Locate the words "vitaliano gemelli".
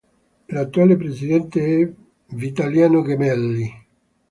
2.33-3.71